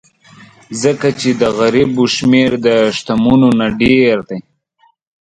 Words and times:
ځکه 0.81 1.07
چې 1.19 1.29
د 1.41 1.43
غریبو 1.57 2.03
شمېر 2.15 2.51
د 2.65 2.67
شتمنو 2.97 3.49
نه 3.59 3.67
ډېر 3.81 4.15
دی. 4.29 4.39